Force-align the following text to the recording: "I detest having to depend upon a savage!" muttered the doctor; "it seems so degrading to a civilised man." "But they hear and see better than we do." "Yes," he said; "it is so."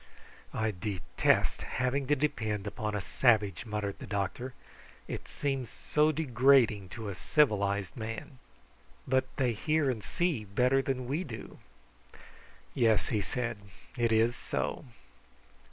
"I 0.55 0.71
detest 0.71 1.61
having 1.61 2.07
to 2.07 2.15
depend 2.15 2.65
upon 2.65 2.95
a 2.95 3.01
savage!" 3.01 3.67
muttered 3.67 3.99
the 3.99 4.07
doctor; 4.07 4.55
"it 5.07 5.27
seems 5.27 5.69
so 5.69 6.11
degrading 6.11 6.89
to 6.97 7.07
a 7.09 7.13
civilised 7.13 7.95
man." 7.95 8.39
"But 9.07 9.25
they 9.35 9.53
hear 9.53 9.91
and 9.91 10.03
see 10.03 10.43
better 10.43 10.81
than 10.81 11.05
we 11.05 11.23
do." 11.23 11.59
"Yes," 12.73 13.09
he 13.09 13.21
said; 13.21 13.57
"it 13.95 14.11
is 14.11 14.35
so." 14.35 14.85